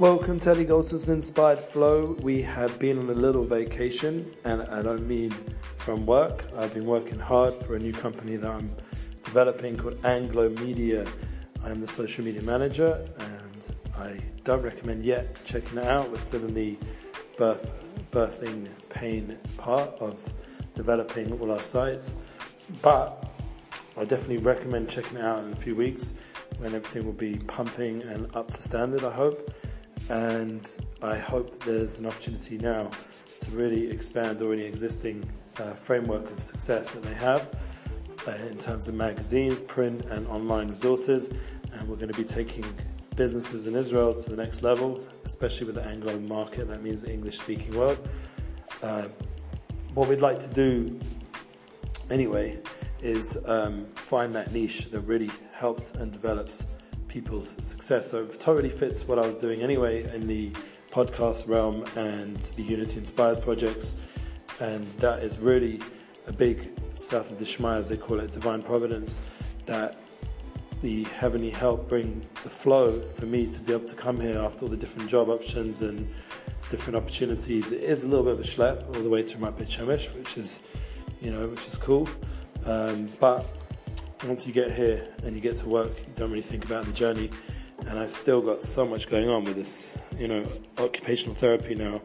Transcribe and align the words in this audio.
Welcome 0.00 0.40
to 0.40 0.50
Eli 0.50 0.64
Goldsmith's 0.64 1.08
Inspired 1.08 1.60
Flow. 1.60 2.16
We 2.20 2.42
have 2.42 2.80
been 2.80 2.98
on 2.98 3.08
a 3.10 3.14
little 3.14 3.44
vacation, 3.44 4.34
and 4.44 4.62
I 4.62 4.82
don't 4.82 5.06
mean 5.06 5.30
from 5.76 6.04
work. 6.04 6.46
I've 6.56 6.74
been 6.74 6.84
working 6.84 7.20
hard 7.20 7.54
for 7.54 7.76
a 7.76 7.78
new 7.78 7.92
company 7.92 8.34
that 8.34 8.50
I'm 8.50 8.74
developing 9.24 9.76
called 9.76 10.04
Anglo 10.04 10.48
Media. 10.48 11.06
I'm 11.62 11.80
the 11.80 11.86
social 11.86 12.24
media 12.24 12.42
manager, 12.42 13.06
and 13.20 13.70
I 13.96 14.20
don't 14.42 14.62
recommend 14.62 15.04
yet 15.04 15.38
checking 15.44 15.78
it 15.78 15.84
out. 15.84 16.10
We're 16.10 16.18
still 16.18 16.44
in 16.44 16.54
the 16.54 16.76
birth, 17.38 17.72
birthing 18.10 18.66
pain 18.88 19.38
part 19.58 19.90
of 20.00 20.28
developing 20.74 21.38
all 21.38 21.52
our 21.52 21.62
sites, 21.62 22.16
but 22.82 23.24
I 23.96 24.04
definitely 24.04 24.38
recommend 24.38 24.88
checking 24.90 25.18
it 25.18 25.24
out 25.24 25.44
in 25.44 25.52
a 25.52 25.56
few 25.56 25.76
weeks 25.76 26.14
when 26.58 26.74
everything 26.74 27.06
will 27.06 27.12
be 27.12 27.38
pumping 27.38 28.02
and 28.02 28.34
up 28.34 28.50
to 28.50 28.60
standard. 28.60 29.04
I 29.04 29.12
hope 29.12 29.54
and 30.08 30.68
I 31.02 31.18
hope 31.18 31.62
there's 31.64 31.98
an 31.98 32.06
opportunity 32.06 32.58
now 32.58 32.90
to 33.40 33.50
really 33.50 33.90
expand 33.90 34.40
already 34.42 34.64
existing 34.64 35.28
uh, 35.58 35.72
framework 35.72 36.30
of 36.30 36.42
success 36.42 36.92
that 36.92 37.02
they 37.02 37.14
have 37.14 37.54
uh, 38.26 38.32
in 38.32 38.58
terms 38.58 38.88
of 38.88 38.94
magazines, 38.94 39.60
print, 39.60 40.04
and 40.06 40.26
online 40.28 40.68
resources. 40.68 41.30
And 41.72 41.88
we're 41.88 41.96
going 41.96 42.12
to 42.12 42.16
be 42.16 42.24
taking 42.24 42.64
businesses 43.16 43.66
in 43.66 43.76
Israel 43.76 44.14
to 44.14 44.30
the 44.30 44.36
next 44.36 44.62
level, 44.62 45.04
especially 45.24 45.66
with 45.66 45.76
the 45.76 45.84
Anglo 45.84 46.18
market. 46.20 46.68
That 46.68 46.82
means 46.82 47.02
the 47.02 47.12
English-speaking 47.12 47.76
world. 47.76 48.08
Uh, 48.82 49.06
what 49.94 50.08
we'd 50.08 50.20
like 50.20 50.40
to 50.40 50.48
do, 50.48 50.98
anyway, 52.10 52.58
is 53.00 53.38
um, 53.46 53.86
find 53.94 54.34
that 54.34 54.52
niche 54.52 54.90
that 54.90 55.00
really 55.00 55.30
helps 55.52 55.92
and 55.92 56.10
develops 56.10 56.64
people's 57.14 57.50
success. 57.64 58.10
So 58.10 58.24
it 58.24 58.40
totally 58.40 58.68
fits 58.68 59.06
what 59.06 59.20
I 59.20 59.26
was 59.26 59.38
doing 59.38 59.62
anyway 59.62 60.12
in 60.12 60.26
the 60.26 60.50
podcast 60.90 61.46
realm 61.48 61.84
and 61.94 62.36
the 62.56 62.62
Unity 62.64 62.98
Inspires 62.98 63.38
projects. 63.38 63.94
And 64.60 64.84
that 64.98 65.22
is 65.22 65.38
really 65.38 65.80
a 66.26 66.32
big 66.32 66.74
Siyata 66.94 67.34
Dishmaya, 67.36 67.78
as 67.78 67.88
they 67.88 67.96
call 67.96 68.18
it, 68.18 68.32
divine 68.32 68.62
providence, 68.62 69.20
that 69.66 69.96
the 70.82 71.04
heavenly 71.04 71.50
help 71.50 71.88
bring 71.88 72.26
the 72.42 72.50
flow 72.50 73.00
for 73.12 73.26
me 73.26 73.46
to 73.46 73.60
be 73.60 73.72
able 73.72 73.86
to 73.86 73.94
come 73.94 74.20
here 74.20 74.40
after 74.40 74.64
all 74.64 74.68
the 74.68 74.76
different 74.76 75.08
job 75.08 75.28
options 75.28 75.82
and 75.82 76.12
different 76.68 76.96
opportunities. 76.96 77.70
It 77.70 77.84
is 77.84 78.02
a 78.02 78.08
little 78.08 78.24
bit 78.24 78.32
of 78.32 78.40
a 78.40 78.42
schlep 78.42 78.86
all 78.88 79.02
the 79.02 79.08
way 79.08 79.22
to 79.22 79.38
Ramat 79.38 79.68
Shemesh, 79.68 80.12
which 80.16 80.36
is, 80.36 80.58
you 81.22 81.30
know, 81.30 81.46
which 81.46 81.64
is 81.68 81.76
cool. 81.78 82.08
Um, 82.66 83.08
but 83.20 83.46
once 84.26 84.46
you 84.46 84.52
get 84.52 84.72
here 84.72 85.06
and 85.22 85.34
you 85.34 85.40
get 85.40 85.56
to 85.58 85.68
work, 85.68 85.98
you 85.98 86.12
don't 86.16 86.30
really 86.30 86.42
think 86.42 86.64
about 86.64 86.86
the 86.86 86.92
journey. 86.92 87.30
And 87.86 87.98
I've 87.98 88.10
still 88.10 88.40
got 88.40 88.62
so 88.62 88.86
much 88.86 89.08
going 89.10 89.28
on 89.28 89.44
with 89.44 89.56
this, 89.56 89.98
you 90.18 90.28
know, 90.28 90.46
occupational 90.78 91.34
therapy 91.34 91.74
now, 91.74 92.00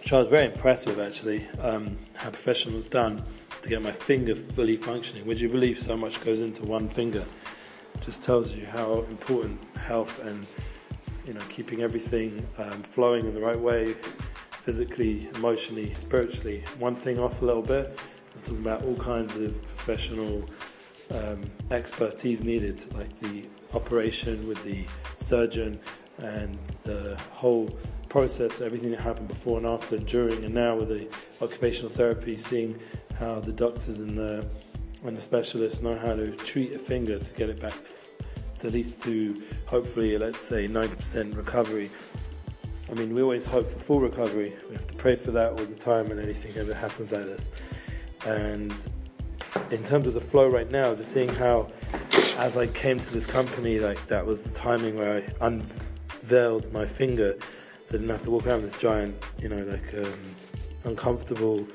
which 0.00 0.12
I 0.12 0.18
was 0.18 0.28
very 0.28 0.46
impressed 0.46 0.86
with 0.86 0.98
actually, 0.98 1.46
um, 1.60 1.98
how 2.14 2.30
professional 2.30 2.76
was 2.76 2.86
done 2.86 3.22
to 3.62 3.68
get 3.68 3.82
my 3.82 3.92
finger 3.92 4.34
fully 4.34 4.76
functioning. 4.76 5.26
Would 5.26 5.40
you 5.40 5.50
believe 5.50 5.78
so 5.78 5.96
much 5.96 6.20
goes 6.22 6.40
into 6.40 6.64
one 6.64 6.88
finger? 6.88 7.24
Just 8.00 8.22
tells 8.22 8.54
you 8.54 8.64
how 8.64 9.02
important 9.10 9.60
health 9.76 10.24
and 10.24 10.46
you 11.26 11.34
know 11.34 11.42
keeping 11.50 11.82
everything 11.82 12.46
um, 12.56 12.82
flowing 12.82 13.26
in 13.26 13.34
the 13.34 13.40
right 13.40 13.58
way, 13.58 13.94
physically, 14.62 15.28
emotionally, 15.34 15.92
spiritually. 15.92 16.64
One 16.78 16.94
thing 16.94 17.18
off 17.18 17.42
a 17.42 17.44
little 17.44 17.62
bit, 17.62 17.98
I'm 18.40 18.46
talking 18.46 18.62
about 18.62 18.84
all 18.84 18.96
kinds 18.96 19.36
of 19.36 19.62
professional 19.76 20.48
um, 21.10 21.50
expertise 21.70 22.42
needed, 22.42 22.82
like 22.94 23.14
the 23.18 23.44
operation 23.74 24.48
with 24.48 24.64
the 24.64 24.86
surgeon 25.18 25.78
and 26.18 26.58
the 26.84 27.18
whole 27.32 27.68
process, 28.08 28.62
everything 28.62 28.92
that 28.92 29.00
happened 29.00 29.28
before 29.28 29.58
and 29.58 29.66
after, 29.66 29.98
during, 29.98 30.42
and 30.42 30.54
now 30.54 30.74
with 30.74 30.88
the 30.88 31.06
occupational 31.44 31.90
therapy, 31.90 32.38
seeing 32.38 32.80
how 33.18 33.40
the 33.40 33.52
doctors 33.52 33.98
and 33.98 34.16
the 34.16 34.48
and 35.04 35.16
the 35.16 35.20
specialists 35.20 35.82
know 35.82 35.96
how 35.96 36.14
to 36.14 36.30
treat 36.32 36.72
a 36.72 36.78
finger 36.78 37.18
to 37.18 37.34
get 37.34 37.50
it 37.50 37.60
back 37.60 37.74
to, 37.82 37.88
to 38.58 38.66
at 38.68 38.72
least 38.72 39.02
to 39.02 39.42
hopefully, 39.66 40.16
let's 40.16 40.42
say, 40.42 40.66
90% 40.68 41.36
recovery. 41.36 41.90
I 42.90 42.94
mean, 42.94 43.14
we 43.14 43.22
always 43.22 43.46
hope 43.46 43.70
for 43.70 43.78
full 43.78 44.00
recovery. 44.00 44.54
We 44.68 44.74
have 44.74 44.86
to 44.88 44.94
pray 44.94 45.16
for 45.16 45.30
that 45.30 45.52
all 45.52 45.64
the 45.64 45.74
time 45.74 46.08
when 46.10 46.18
anything 46.18 46.54
ever 46.56 46.74
happens 46.74 47.12
like 47.12 47.24
this. 47.24 47.50
And 48.26 48.72
in 49.70 49.82
terms 49.84 50.06
of 50.06 50.14
the 50.14 50.20
flow 50.20 50.48
right 50.48 50.70
now, 50.70 50.94
just 50.94 51.12
seeing 51.12 51.28
how, 51.28 51.68
as 52.38 52.56
I 52.56 52.66
came 52.68 52.98
to 52.98 53.12
this 53.12 53.26
company, 53.26 53.80
like 53.80 54.06
that 54.08 54.24
was 54.24 54.44
the 54.44 54.54
timing 54.54 54.96
where 54.96 55.18
I 55.18 55.46
unveiled 55.46 56.72
my 56.72 56.86
finger, 56.86 57.36
so 57.86 57.96
I 57.96 57.98
didn't 57.98 58.08
have 58.08 58.22
to 58.22 58.30
walk 58.30 58.46
around 58.46 58.62
this 58.62 58.78
giant, 58.78 59.22
you 59.40 59.48
know, 59.48 59.64
like 59.64 59.94
um, 59.94 60.20
uncomfortable, 60.84 61.66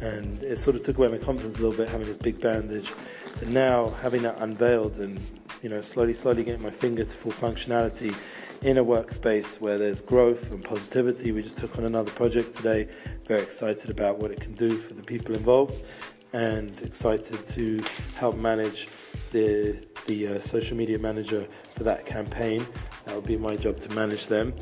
and 0.00 0.42
it 0.42 0.58
sort 0.58 0.76
of 0.76 0.82
took 0.82 0.98
away 0.98 1.08
my 1.08 1.18
confidence 1.18 1.58
a 1.58 1.62
little 1.62 1.76
bit 1.76 1.88
having 1.88 2.06
this 2.06 2.16
big 2.16 2.40
bandage. 2.40 2.92
So 3.40 3.46
now 3.48 3.90
having 4.02 4.22
that 4.22 4.40
unveiled 4.40 4.96
and 4.96 5.20
you 5.62 5.68
know 5.68 5.80
slowly, 5.80 6.14
slowly 6.14 6.44
getting 6.44 6.62
my 6.62 6.70
finger 6.70 7.04
to 7.04 7.14
full 7.14 7.32
functionality 7.32 8.14
in 8.62 8.78
a 8.78 8.84
workspace 8.84 9.60
where 9.60 9.78
there's 9.78 10.00
growth 10.00 10.50
and 10.50 10.64
positivity. 10.64 11.32
We 11.32 11.42
just 11.42 11.58
took 11.58 11.76
on 11.78 11.84
another 11.84 12.10
project 12.12 12.54
today. 12.54 12.88
Very 13.26 13.42
excited 13.42 13.90
about 13.90 14.18
what 14.18 14.30
it 14.30 14.40
can 14.40 14.54
do 14.54 14.78
for 14.78 14.94
the 14.94 15.02
people 15.02 15.34
involved, 15.34 15.84
and 16.32 16.80
excited 16.82 17.46
to 17.48 17.78
help 18.14 18.36
manage 18.36 18.88
the 19.32 19.78
the 20.06 20.28
uh, 20.28 20.40
social 20.40 20.76
media 20.76 20.98
manager 20.98 21.46
for 21.74 21.84
that 21.84 22.06
campaign. 22.06 22.66
That 23.04 23.14
will 23.14 23.22
be 23.22 23.36
my 23.36 23.56
job 23.56 23.80
to 23.80 23.88
manage 23.94 24.26
them, 24.26 24.54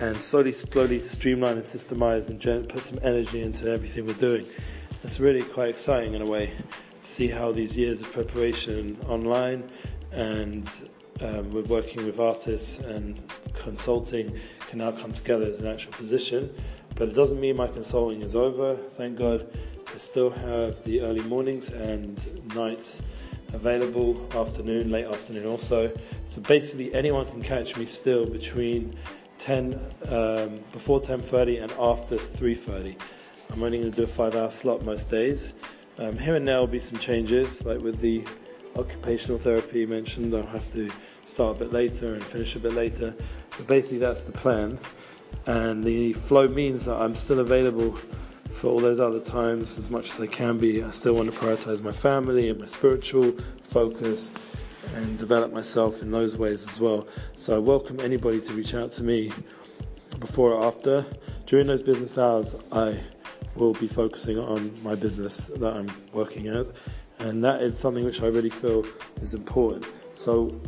and 0.00 0.20
slowly, 0.20 0.52
slowly 0.52 1.00
streamline 1.00 1.56
and 1.56 1.64
systemize 1.64 2.28
and 2.28 2.68
put 2.68 2.82
some 2.82 2.98
energy 3.02 3.42
into 3.42 3.70
everything 3.70 4.06
we're 4.06 4.14
doing. 4.14 4.46
It's 5.02 5.20
really 5.20 5.42
quite 5.42 5.68
exciting 5.68 6.14
in 6.14 6.22
a 6.22 6.26
way 6.26 6.54
to 7.02 7.08
see 7.08 7.28
how 7.28 7.52
these 7.52 7.76
years 7.76 8.00
of 8.00 8.12
preparation 8.12 8.98
online 9.08 9.70
and 10.12 10.68
um, 11.20 11.50
we're 11.50 11.62
working 11.62 12.06
with 12.06 12.20
artists 12.20 12.78
and 12.78 13.20
consulting 13.54 14.38
can 14.68 14.78
now 14.78 14.92
come 14.92 15.12
together 15.12 15.46
as 15.46 15.58
an 15.58 15.66
actual 15.66 15.92
position. 15.92 16.54
But 16.94 17.08
it 17.08 17.14
doesn't 17.14 17.40
mean 17.40 17.56
my 17.56 17.68
consulting 17.68 18.22
is 18.22 18.34
over. 18.34 18.76
Thank 18.96 19.18
God, 19.18 19.48
I 19.92 19.98
still 19.98 20.30
have 20.30 20.82
the 20.84 21.00
early 21.00 21.22
mornings 21.22 21.70
and 21.70 22.54
nights 22.54 23.00
available, 23.52 24.28
afternoon, 24.34 24.90
late 24.90 25.06
afternoon 25.06 25.46
also. 25.46 25.92
So 26.26 26.40
basically, 26.42 26.94
anyone 26.94 27.26
can 27.26 27.42
catch 27.42 27.76
me 27.76 27.86
still 27.86 28.26
between 28.26 28.94
10 29.38 29.74
um, 30.08 30.60
before 30.72 31.00
10:30 31.00 31.62
and 31.62 31.72
after 31.72 32.16
3:30. 32.16 32.96
I'm 33.50 33.62
only 33.62 33.78
going 33.78 33.90
to 33.90 33.96
do 33.96 34.04
a 34.04 34.06
five-hour 34.06 34.50
slot 34.50 34.84
most 34.84 35.10
days. 35.10 35.54
Um, 35.98 36.18
here 36.18 36.36
and 36.36 36.46
there 36.46 36.58
will 36.60 36.66
be 36.66 36.80
some 36.80 36.98
changes, 36.98 37.64
like 37.64 37.80
with 37.80 38.00
the 38.00 38.24
occupational 38.78 39.38
therapy 39.38 39.84
mentioned. 39.84 40.34
I'll 40.34 40.46
have 40.46 40.72
to 40.72 40.90
start 41.24 41.56
a 41.56 41.58
bit 41.60 41.72
later 41.72 42.14
and 42.14 42.22
finish 42.22 42.56
a 42.56 42.60
bit 42.60 42.74
later. 42.74 43.14
But 43.56 43.66
basically, 43.66 43.98
that's 43.98 44.24
the 44.24 44.32
plan. 44.32 44.78
And 45.46 45.84
the 45.84 46.12
flow 46.14 46.48
means 46.48 46.84
that 46.86 46.94
I'm 46.96 47.14
still 47.14 47.40
available 47.40 47.98
for 48.52 48.68
all 48.68 48.80
those 48.80 48.98
other 48.98 49.20
times 49.20 49.78
as 49.78 49.90
much 49.90 50.10
as 50.10 50.20
I 50.20 50.26
can 50.26 50.58
be. 50.58 50.82
I 50.82 50.90
still 50.90 51.14
want 51.14 51.30
to 51.30 51.38
prioritize 51.38 51.82
my 51.82 51.92
family 51.92 52.48
and 52.48 52.58
my 52.58 52.66
spiritual 52.66 53.32
focus 53.62 54.32
and 54.94 55.18
develop 55.18 55.52
myself 55.52 56.02
in 56.02 56.10
those 56.10 56.36
ways 56.36 56.66
as 56.66 56.80
well. 56.80 57.06
So 57.34 57.56
I 57.56 57.58
welcome 57.58 58.00
anybody 58.00 58.40
to 58.40 58.52
reach 58.52 58.74
out 58.74 58.90
to 58.92 59.02
me 59.02 59.32
before 60.18 60.52
or 60.52 60.64
after. 60.64 61.04
During 61.46 61.66
those 61.66 61.82
business 61.82 62.18
hours, 62.18 62.56
I 62.72 62.98
will 63.54 63.74
be 63.74 63.88
focusing 63.88 64.38
on 64.38 64.72
my 64.82 64.94
business 64.94 65.46
that 65.56 65.76
I'm 65.76 65.90
working 66.12 66.48
at, 66.48 66.66
and 67.18 67.44
that 67.44 67.62
is 67.62 67.78
something 67.78 68.04
which 68.04 68.22
I 68.22 68.26
really 68.26 68.50
feel 68.50 68.84
is 69.22 69.34
important. 69.34 69.86
So 70.14 70.60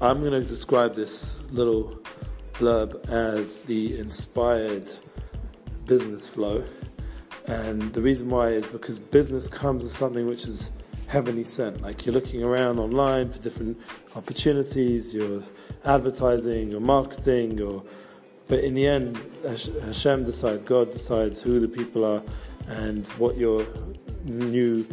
I'm 0.00 0.20
going 0.20 0.32
to 0.32 0.46
describe 0.46 0.94
this 0.94 1.42
little 1.50 1.98
blurb 2.54 3.08
as 3.08 3.62
the 3.62 3.98
inspired 3.98 4.88
business 5.86 6.28
flow. 6.28 6.64
And 7.46 7.92
the 7.92 8.02
reason 8.02 8.28
why 8.28 8.48
is 8.48 8.66
because 8.66 8.98
business 8.98 9.48
comes 9.48 9.84
as 9.84 9.92
something 9.92 10.26
which 10.26 10.44
is 10.44 10.72
heavenly 11.06 11.44
sent. 11.44 11.80
Like 11.82 12.04
you're 12.04 12.14
looking 12.14 12.42
around 12.42 12.78
online 12.78 13.30
for 13.30 13.38
different 13.38 13.80
opportunities, 14.16 15.14
you're 15.14 15.42
advertising, 15.84 16.70
you're 16.70 16.80
marketing, 16.80 17.60
or 17.60 17.84
but 18.48 18.60
in 18.60 18.74
the 18.74 18.86
end, 18.86 19.18
Hashem 19.82 20.24
decides, 20.24 20.62
God 20.62 20.92
decides 20.92 21.40
who 21.40 21.58
the 21.58 21.68
people 21.68 22.04
are 22.04 22.22
and 22.68 23.06
what 23.18 23.36
your 23.36 23.66
new 24.24 24.86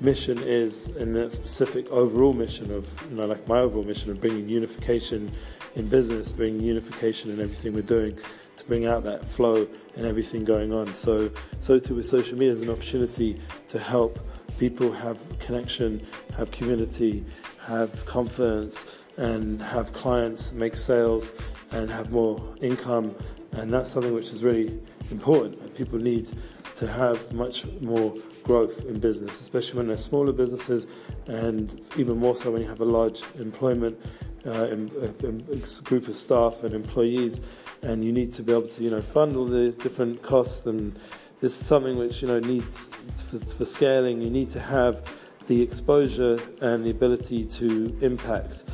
mission 0.00 0.38
is 0.38 0.88
in 0.96 1.12
that 1.12 1.32
specific 1.32 1.88
overall 1.90 2.32
mission 2.32 2.72
of, 2.72 2.88
you 3.10 3.16
know, 3.16 3.26
like 3.26 3.46
my 3.46 3.60
overall 3.60 3.84
mission 3.84 4.10
of 4.10 4.20
bringing 4.20 4.48
unification 4.48 5.30
in 5.76 5.88
business, 5.88 6.32
bringing 6.32 6.62
unification 6.62 7.30
in 7.30 7.40
everything 7.40 7.74
we're 7.74 7.82
doing 7.82 8.18
to 8.56 8.64
bring 8.64 8.86
out 8.86 9.04
that 9.04 9.28
flow 9.28 9.66
and 9.96 10.06
everything 10.06 10.44
going 10.44 10.72
on. 10.72 10.94
So, 10.94 11.30
so 11.60 11.78
too 11.78 11.94
with 11.94 12.06
social 12.06 12.36
media 12.36 12.54
is 12.54 12.62
an 12.62 12.70
opportunity 12.70 13.40
to 13.68 13.78
help 13.78 14.18
people 14.58 14.90
have 14.92 15.18
connection, 15.38 16.06
have 16.36 16.50
community, 16.50 17.24
have 17.66 18.04
confidence, 18.06 18.86
and 19.16 19.60
have 19.60 19.92
clients 19.92 20.52
make 20.52 20.76
sales 20.76 21.32
and 21.72 21.90
have 21.90 22.10
more 22.10 22.42
income. 22.60 23.14
And 23.52 23.72
that's 23.72 23.90
something 23.90 24.14
which 24.14 24.32
is 24.32 24.42
really 24.42 24.80
important. 25.10 25.74
People 25.76 25.98
need 25.98 26.30
to 26.80 26.86
have 26.86 27.30
much 27.32 27.66
more 27.82 28.14
growth 28.42 28.86
in 28.86 28.98
business, 28.98 29.38
especially 29.42 29.76
when 29.76 29.88
they're 29.88 29.98
smaller 29.98 30.32
businesses, 30.32 30.86
and 31.26 31.78
even 31.98 32.16
more 32.16 32.34
so 32.34 32.50
when 32.50 32.62
you 32.62 32.68
have 32.68 32.80
a 32.80 32.90
large 32.98 33.22
employment 33.38 34.00
uh, 34.46 34.64
in, 34.72 34.88
in, 35.22 35.44
in 35.52 35.62
group 35.84 36.08
of 36.08 36.16
staff 36.16 36.64
and 36.64 36.72
employees, 36.74 37.42
and 37.82 38.02
you 38.02 38.12
need 38.12 38.32
to 38.32 38.42
be 38.42 38.50
able 38.50 38.66
to, 38.66 38.82
you 38.82 38.90
know, 38.90 39.02
fund 39.02 39.36
all 39.36 39.44
the 39.44 39.72
different 39.72 40.22
costs. 40.22 40.64
And 40.64 40.98
this 41.42 41.60
is 41.60 41.66
something 41.66 41.98
which 41.98 42.22
you 42.22 42.28
know 42.28 42.40
needs 42.40 42.88
for, 43.28 43.38
for 43.38 43.66
scaling. 43.66 44.22
You 44.22 44.30
need 44.30 44.48
to 44.50 44.60
have 44.60 45.06
the 45.48 45.60
exposure 45.60 46.38
and 46.62 46.82
the 46.82 46.90
ability 46.90 47.44
to 47.44 47.98
impact 48.00 48.64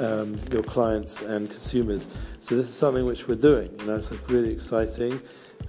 um, 0.00 0.36
your 0.52 0.62
clients 0.62 1.22
and 1.22 1.48
consumers. 1.48 2.08
So 2.40 2.56
this 2.56 2.68
is 2.68 2.74
something 2.74 3.06
which 3.06 3.26
we're 3.26 3.36
doing. 3.36 3.70
You 3.78 3.86
know, 3.86 3.96
it's 3.96 4.10
like 4.10 4.28
really 4.28 4.52
exciting, 4.52 5.22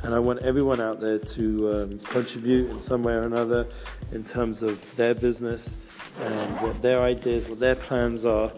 and 0.04 0.14
I 0.14 0.20
want 0.20 0.40
everyone 0.40 0.82
out 0.82 1.00
there 1.00 1.20
to 1.20 1.74
um, 1.74 2.00
contribute 2.00 2.70
in 2.70 2.82
some 2.82 3.04
way 3.04 3.14
or 3.14 3.24
another 3.24 3.68
in 4.12 4.24
terms 4.24 4.64
of 4.64 4.96
their 4.96 5.14
business 5.14 5.78
and 6.22 6.62
what 6.62 6.82
their 6.82 7.02
ideas, 7.02 7.48
what 7.48 7.60
their 7.60 7.76
plans 7.76 8.26
are. 8.26 8.52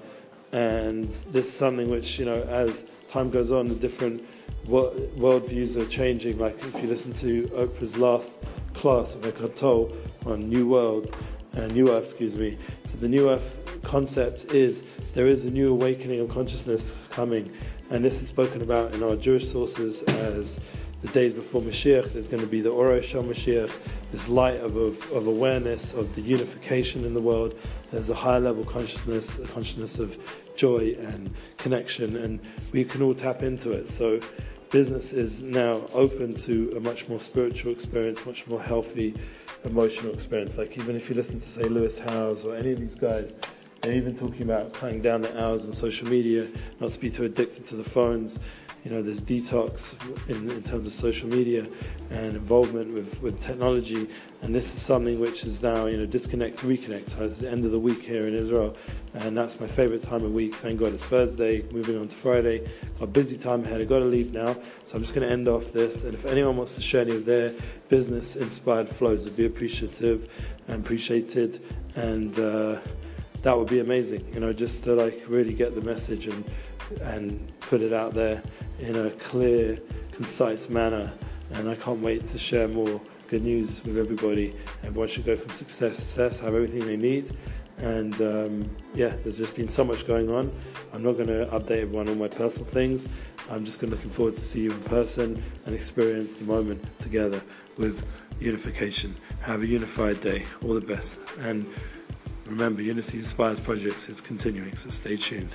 And 0.52 1.08
this 1.08 1.48
is 1.48 1.54
something 1.54 1.90
which 1.90 2.20
you 2.20 2.26
know, 2.26 2.42
as 2.44 2.84
time 3.08 3.30
goes 3.30 3.52
on, 3.52 3.68
the 3.68 3.76
different 3.76 4.26
worldviews 4.68 5.76
are 5.78 5.88
changing. 5.88 6.38
Like 6.38 6.58
if 6.60 6.76
you 6.82 6.90
listen 6.90 7.14
to 7.14 7.44
Oprah's 7.50 7.98
last 7.98 8.38
class 8.74 9.16
of 9.16 9.26
Eckhart 9.26 9.56
Tolle 9.56 9.96
on 10.26 10.50
New 10.50 10.68
World, 10.68 11.16
uh, 11.56 11.68
New 11.68 11.92
Earth, 11.92 12.06
excuse 12.06 12.36
me. 12.36 12.58
So 12.86 12.98
the 12.98 13.08
New 13.08 13.30
Earth 13.30 13.82
concept 13.84 14.46
is 14.54 14.84
there 15.14 15.28
is 15.28 15.46
a 15.46 15.50
new 15.50 15.72
awakening 15.72 16.20
of 16.20 16.30
consciousness 16.30 16.94
coming, 17.10 17.52
and 17.90 18.04
this 18.04 18.22
is 18.22 18.28
spoken 18.28 18.62
about 18.62 18.94
in 18.94 19.02
our 19.02 19.16
Jewish 19.16 19.50
sources 19.50 20.04
as 20.04 20.60
the 21.08 21.14
days 21.14 21.34
before 21.34 21.62
Mashiach. 21.62 22.14
There's 22.14 22.28
going 22.28 22.44
to 22.44 22.50
be 22.50 22.62
the 22.62 22.70
Oro 22.70 23.02
Shel 23.02 23.24
Mashiach, 23.24 23.72
this 24.12 24.28
light 24.28 24.60
of, 24.60 24.76
of, 24.76 25.12
of, 25.12 25.28
awareness 25.28 25.94
of 25.94 26.14
the 26.16 26.22
unification 26.22 27.06
in 27.06 27.14
the 27.14 27.22
world. 27.22 27.58
There's 27.92 28.10
a 28.10 28.16
higher 28.16 28.40
level 28.40 28.66
consciousness, 28.66 29.40
a 29.40 29.48
consciousness 29.48 30.00
of 30.00 30.18
joy 30.56 30.96
and 31.00 31.34
connection, 31.58 32.18
and 32.18 32.40
we 32.72 32.84
can 32.84 33.02
all 33.02 33.14
tap 33.14 33.44
into 33.44 33.72
it. 33.72 33.88
So 33.88 34.20
business 34.70 35.14
is 35.14 35.42
now 35.42 35.82
open 35.94 36.36
to 36.36 36.74
a 36.76 36.80
much 36.80 37.08
more 37.08 37.20
spiritual 37.20 37.72
experience, 37.72 38.26
much 38.26 38.46
more 38.48 38.62
healthy 38.62 39.14
emotional 39.64 40.14
experience. 40.14 40.58
Like 40.58 40.78
even 40.78 40.96
if 40.96 41.10
you 41.10 41.16
listen 41.16 41.40
to 41.40 41.46
say 41.46 41.64
Lewis 41.64 42.00
Howes 42.00 42.44
or 42.44 42.56
any 42.56 42.72
of 42.72 42.80
these 42.80 42.96
guys, 42.96 43.34
they're 43.82 43.96
even 43.96 44.16
talking 44.16 44.42
about 44.44 44.74
cutting 44.74 45.02
down 45.02 45.22
the 45.22 45.44
hours 45.44 45.66
on 45.66 45.72
social 45.72 46.08
media, 46.08 46.48
not 46.80 46.92
to 46.92 47.00
be 47.00 47.10
too 47.10 47.26
addicted 47.26 47.66
to 47.68 47.76
the 47.76 47.84
phones. 47.84 48.40
You 48.84 48.92
know, 48.92 49.02
there's 49.02 49.20
detox 49.20 49.96
in, 50.30 50.50
in 50.50 50.62
terms 50.62 50.88
of 50.88 50.94
social 50.94 51.28
media 51.28 51.68
and 52.10 52.38
involvement 52.38 52.94
with, 52.94 53.22
with 53.22 53.42
technology. 53.42 54.08
And 54.42 54.56
this 54.56 54.74
is 54.74 54.82
something 54.82 55.20
which 55.20 55.44
is 55.44 55.62
now, 55.62 55.88
you 55.88 55.98
know, 55.98 56.06
disconnect, 56.06 56.60
reconnect. 56.60 57.20
It's 57.20 57.40
the 57.40 57.50
end 57.50 57.66
of 57.66 57.72
the 57.72 57.80
week 57.80 58.04
here 58.04 58.28
in 58.28 58.34
Israel. 58.34 58.78
And 59.14 59.36
that's 59.36 59.60
my 59.60 59.68
favorite 59.68 60.04
time 60.04 60.24
of 60.24 60.32
week. 60.34 60.56
Thank 60.56 60.80
God 60.80 60.94
it's 60.94 61.04
Thursday, 61.04 61.64
moving 61.72 61.98
on 61.98 62.08
to 62.08 62.16
Friday. 62.16 62.60
Got 62.98 63.04
a 63.04 63.08
busy 63.08 63.38
time 63.38 63.66
ahead. 63.66 63.82
I've 63.82 63.90
got 63.90 64.00
to 64.00 64.06
leave 64.06 64.32
now. 64.32 64.54
So 64.86 64.96
I'm 64.96 65.02
just 65.02 65.14
going 65.14 65.28
to 65.28 65.34
end 65.34 65.50
off 65.50 65.74
this. 65.74 66.06
And 66.06 66.14
if 66.14 66.26
anyone 66.26 66.56
wants 66.56 66.76
to 66.76 66.82
share 66.82 67.02
any 67.02 67.16
of 67.16 67.26
their 67.26 67.54
business 67.90 68.38
inspired 68.38 68.88
flows, 68.88 69.28
I'd 69.28 69.36
be 69.36 69.46
appreciative 69.46 70.30
and 70.70 70.86
appreciated. 70.86 71.62
And, 71.96 72.40
uh, 72.40 72.80
that 73.44 73.58
would 73.58 73.70
be 73.70 73.80
amazing, 73.80 74.26
you 74.34 74.40
know, 74.40 74.54
just 74.54 74.84
to 74.86 74.94
like 74.96 75.24
really 75.28 75.54
get 75.54 75.76
the 75.76 75.82
message 75.82 76.28
and 76.28 76.44
and 77.02 77.52
put 77.60 77.82
it 77.82 77.94
out 77.94 78.14
there 78.14 78.42
in 78.80 78.96
a 78.96 79.12
clear, 79.12 79.78
concise 80.12 80.70
manner. 80.70 81.12
And 81.52 81.70
I 81.70 81.76
can't 81.76 82.02
wait 82.02 82.26
to 82.26 82.38
share 82.38 82.68
more 82.68 83.00
good 83.30 83.44
news 83.44 83.84
with 83.84 83.98
everybody. 83.98 84.56
Everyone 84.84 85.08
should 85.08 85.26
go 85.26 85.36
from 85.36 85.52
success 85.52 85.96
to 85.98 86.02
success, 86.02 86.40
have 86.40 86.56
everything 86.56 86.86
they 86.86 86.98
need. 86.98 87.36
And 87.78 88.20
um, 88.22 88.76
yeah, 88.96 89.14
there's 89.24 89.38
just 89.38 89.56
been 89.56 89.68
so 89.68 89.84
much 89.84 90.08
going 90.08 90.30
on. 90.32 90.52
I'm 90.94 91.04
not 91.04 91.14
going 91.14 91.28
to 91.28 91.46
update 91.52 91.82
everyone 91.82 92.10
on 92.10 92.18
my 92.18 92.28
personal 92.28 92.66
things. 92.66 93.08
I'm 93.50 93.64
just 93.64 93.80
going 93.80 93.92
to 93.92 93.96
looking 93.96 94.12
forward 94.12 94.36
to 94.36 94.42
see 94.42 94.62
you 94.62 94.72
in 94.72 94.82
person 94.84 95.44
and 95.66 95.76
experience 95.76 96.38
the 96.38 96.46
moment 96.46 96.84
together 97.00 97.42
with 97.78 98.04
unification. 98.40 99.16
Have 99.42 99.62
a 99.62 99.68
unified 99.68 100.22
day. 100.22 100.46
All 100.64 100.74
the 100.74 100.82
best. 100.82 101.20
And 101.40 101.72
remember, 102.50 102.82
Unity 102.82 103.20
Inspires 103.20 103.60
Projects 103.60 104.10
is 104.10 104.22
continuing, 104.22 104.76
so 104.78 104.90
stay 104.90 105.18
tuned. 105.18 105.54